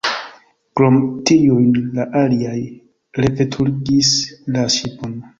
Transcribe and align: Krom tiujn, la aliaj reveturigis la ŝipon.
Krom 0.79 0.95
tiujn, 1.31 1.67
la 1.97 2.05
aliaj 2.21 2.55
reveturigis 3.25 4.11
la 4.57 4.65
ŝipon. 4.77 5.15